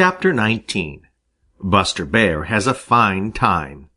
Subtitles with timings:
[0.00, 1.08] Chapter 19
[1.58, 3.90] Buster Bear Has a Fine Time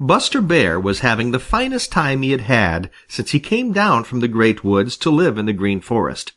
[0.00, 4.20] Buster Bear was having the finest time he had had since he came down from
[4.20, 6.32] the Great Woods to live in the Green Forest.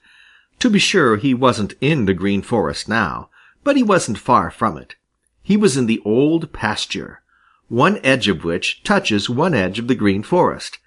[0.60, 3.30] To be sure, he wasn't in the Green Forest now,
[3.64, 4.98] but he wasn't far from it.
[5.42, 7.22] He was in the Old Pasture,
[7.70, 10.80] one edge of which touches one edge of the Green Forest.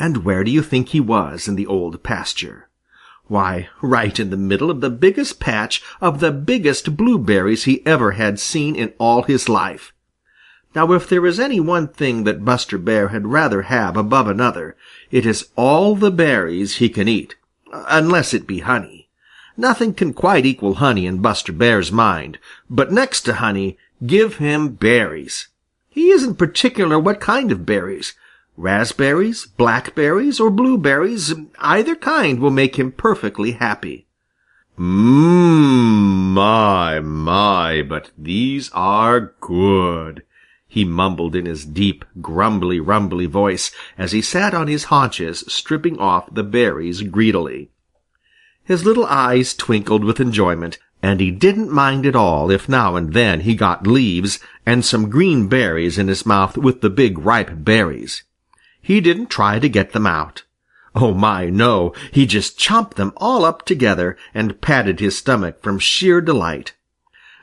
[0.00, 2.70] And where do you think he was in the Old Pasture?
[3.26, 8.12] Why, right in the middle of the biggest patch of the biggest blueberries he ever
[8.12, 9.92] had seen in all his life.
[10.74, 14.76] Now if there is any one thing that Buster Bear had rather have above another,
[15.10, 17.36] it is all the berries he can eat,
[17.72, 19.08] unless it be honey.
[19.56, 22.38] Nothing can quite equal honey in Buster Bear's mind,
[22.68, 25.48] but next to honey, give him berries.
[25.88, 28.14] He isn't particular what kind of berries.
[28.56, 34.06] Raspberries, blackberries, or blueberries, either kind will make him perfectly happy.
[34.78, 40.22] Mmm, my, my, but these are good,
[40.68, 45.98] he mumbled in his deep, grumbly, rumbly voice as he sat on his haunches stripping
[45.98, 47.70] off the berries greedily.
[48.64, 53.12] His little eyes twinkled with enjoyment, and he didn't mind at all if now and
[53.12, 57.50] then he got leaves and some green berries in his mouth with the big ripe
[57.52, 58.22] berries.
[58.84, 60.42] He didn't try to get them out.
[60.94, 65.78] Oh my, no, he just chomped them all up together and patted his stomach from
[65.78, 66.74] sheer delight.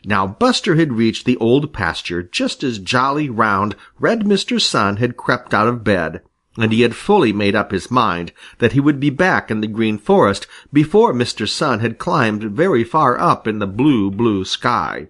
[0.05, 4.61] Now Buster had reached the Old Pasture just as jolly, round, red Mr.
[4.61, 6.21] Sun had crept out of bed,
[6.57, 9.67] and he had fully made up his mind that he would be back in the
[9.67, 11.49] Green Forest before Mr.
[11.49, 15.07] Sun had climbed very far up in the blue, blue sky.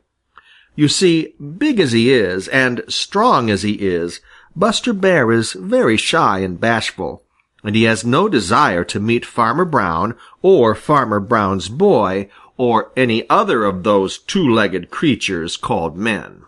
[0.76, 4.22] You see, big as he is and strong as he is,
[4.56, 7.24] Buster Bear is very shy and bashful,
[7.64, 13.28] and he has no desire to meet Farmer Brown or Farmer Brown's boy or any
[13.30, 16.44] other of those two-legged creatures called men.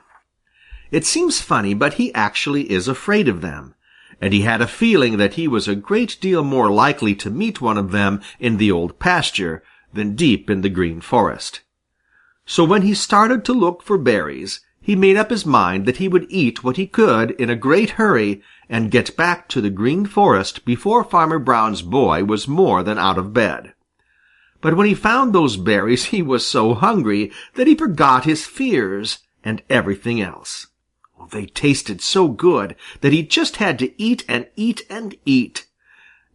[0.91, 3.73] It seems funny, but he actually is afraid of them,
[4.19, 7.61] and he had a feeling that he was a great deal more likely to meet
[7.61, 9.63] one of them in the Old Pasture
[9.93, 11.61] than deep in the Green Forest.
[12.45, 16.09] So when he started to look for berries, he made up his mind that he
[16.09, 20.05] would eat what he could in a great hurry and get back to the Green
[20.05, 23.73] Forest before Farmer Brown's boy was more than out of bed.
[24.59, 29.19] But when he found those berries he was so hungry that he forgot his fears
[29.41, 30.67] and everything else.
[31.31, 35.65] They tasted so good that he just had to eat and eat and eat.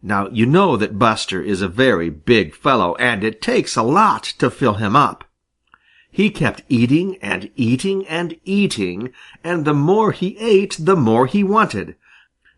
[0.01, 4.23] Now you know that Buster is a very big fellow, and it takes a lot
[4.39, 5.25] to fill him up.
[6.11, 11.43] He kept eating and eating and eating, and the more he ate, the more he
[11.43, 11.95] wanted.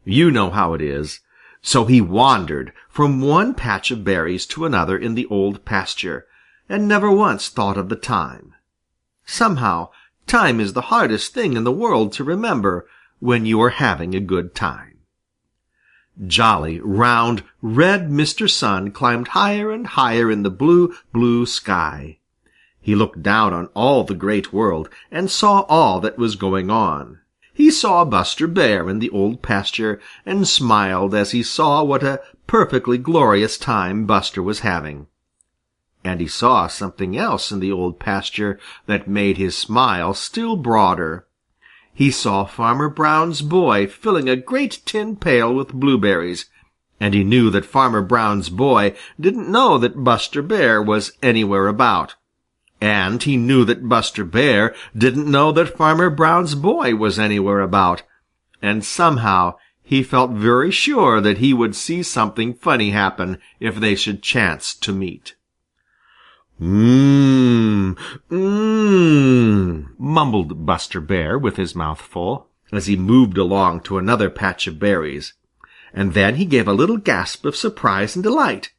[0.06, 1.20] You know how it is.
[1.62, 6.26] So he wandered from one patch of berries to another in the Old Pasture,
[6.68, 8.56] and never once thought of the time.
[9.26, 9.90] Somehow,
[10.26, 12.88] time is the hardest thing in the world to remember
[13.20, 14.98] when you are having a good time.
[16.26, 18.50] Jolly, round, red Mr.
[18.50, 22.18] Sun climbed higher and higher in the blue, blue sky.
[22.82, 27.20] He looked down on all the Great World and saw all that was going on.
[27.54, 32.22] He saw Buster Bear in the Old Pasture and smiled as he saw what a
[32.48, 35.06] perfectly glorious time Buster was having.
[36.04, 41.28] And he saw something else in the Old Pasture that made his smile still broader.
[41.94, 46.48] He saw Farmer Brown's boy filling a great tin pail with blueberries,
[47.00, 52.16] and he knew that Farmer Brown's boy didn't know that Buster Bear was anywhere about.
[52.82, 58.02] And he knew that Buster Bear didn't know that Farmer Brown's boy was anywhere about,
[58.60, 63.94] and somehow he felt very sure that he would see something funny happen if they
[63.94, 65.36] should chance to meet.
[66.60, 67.98] Mmm,
[68.30, 74.66] mmm, mumbled Buster Bear with his mouth full, as he moved along to another patch
[74.66, 75.34] of berries,
[75.94, 78.72] and then he gave a little gasp of surprise and delight.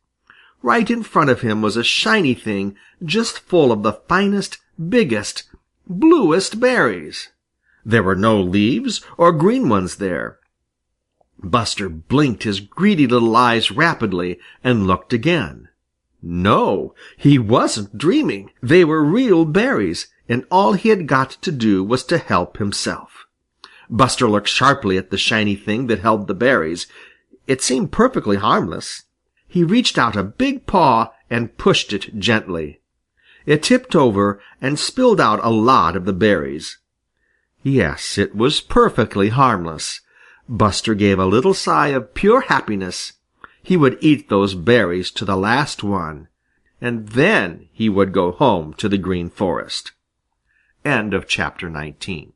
[0.63, 4.59] Right in front of him was a shiny thing just full of the finest,
[4.89, 5.45] biggest,
[5.89, 7.31] bluest berries.
[7.85, 10.39] There were no leaves or green ones there.
[11.43, 15.69] Buster blinked his greedy little eyes rapidly and looked again.
[16.23, 18.51] No, he wasn't dreaming.
[18.63, 23.27] They were real berries, and all he had got to do was to help himself.
[23.91, 26.87] Buster looked sharply at the shiny thing that held the berries.
[27.49, 29.03] It seemed perfectly harmless.
[29.53, 32.81] He reached out a big paw and pushed it gently.
[33.45, 36.79] It tipped over and spilled out a lot of the berries.
[37.63, 40.01] Yes, it was perfectly harmless.
[40.49, 43.13] Buster gave a little sigh of pure happiness.
[43.63, 46.29] He would eat those berries to the last one,
[46.81, 49.93] and then he would go home to the Green Forest.
[50.83, 52.33] End of Chapter XIX